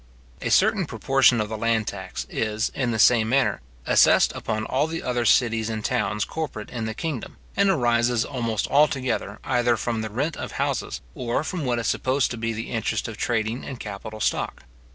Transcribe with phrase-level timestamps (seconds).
[0.41, 4.87] A certain proportion of the land tax is, in the same manner, assessed upon all
[4.87, 10.01] the other cities and towns corporate in the kingdom; and arises almost altogether, either from
[10.01, 13.63] the rent of houses, or from what is supposed to be the interest of trading
[13.63, 14.63] and capital stock.